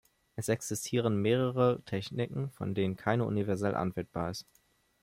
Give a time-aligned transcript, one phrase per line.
[0.35, 4.47] Es existieren mehrere Techniken, von denen keine universell anwendbar ist.